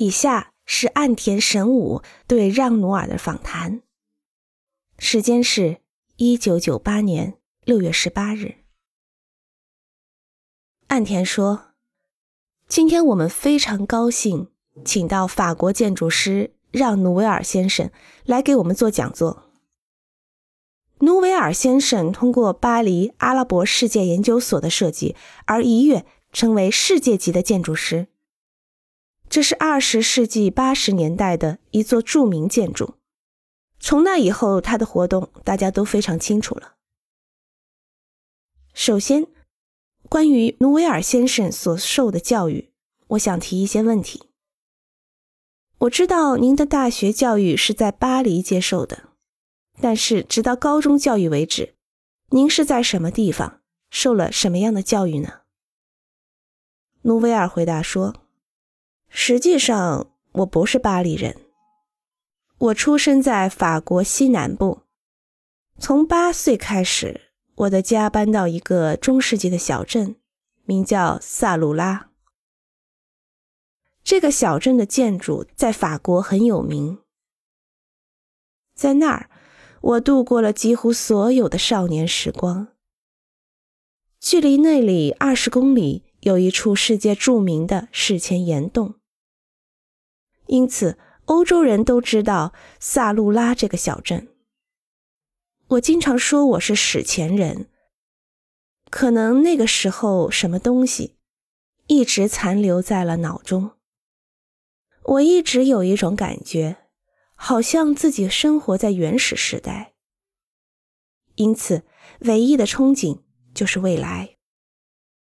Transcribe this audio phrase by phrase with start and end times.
[0.00, 3.82] 以下是岸田神武对让努尔的访谈，
[4.98, 5.82] 时间是
[6.16, 7.34] 一九九八年
[7.66, 8.54] 六月十八日。
[10.86, 11.74] 岸田说
[12.66, 14.48] ：“今天我们非常高兴，
[14.86, 17.90] 请到法国建筑师让努维尔先生
[18.24, 19.50] 来给我们做讲座。
[21.00, 25.14] 努维尔先生通过巴黎阿拉伯世界研究所的设计
[25.44, 28.06] 而一跃成为世界级的建筑师。”
[29.30, 32.96] 这是二十世纪八十年代的一座著名建筑。
[33.78, 36.74] 从那以后，他的活动大家都非常清楚了。
[38.74, 39.28] 首先，
[40.08, 42.72] 关于努维尔先生所受的教育，
[43.10, 44.30] 我想提一些问题。
[45.78, 49.10] 我知道您的大学教育是在巴黎接受的，
[49.80, 51.76] 但是直到高中教育为止，
[52.30, 53.60] 您是在什么地方
[53.90, 55.42] 受了什么样的教育呢？
[57.02, 58.16] 努维尔回答说。
[59.10, 61.36] 实际上，我不是巴黎人。
[62.58, 64.82] 我出生在法国西南部。
[65.78, 70.16] 从八岁开始，我的家搬到一个中世纪的小镇，
[70.64, 72.10] 名叫萨鲁拉。
[74.04, 76.98] 这个小镇的建筑在法国很有名。
[78.74, 79.28] 在那儿，
[79.80, 82.68] 我度过了几乎所有的少年时光。
[84.20, 88.99] 距离那里二十公里，有一处世界著名的史前岩洞。
[90.50, 94.34] 因此，欧洲人都知道萨路拉这个小镇。
[95.68, 97.70] 我经常说我是史前人，
[98.90, 101.14] 可能那个时候什么东西
[101.86, 103.76] 一直残留在了脑中。
[105.04, 106.78] 我一直有一种感觉，
[107.36, 109.94] 好像自己生活在原始时代。
[111.36, 111.84] 因此，
[112.22, 113.20] 唯一的憧憬
[113.54, 114.39] 就是未来。